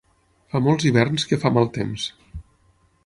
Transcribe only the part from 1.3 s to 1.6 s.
que fa